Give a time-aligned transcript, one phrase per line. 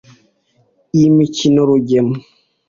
[0.95, 2.15] Iyi mikino Rugema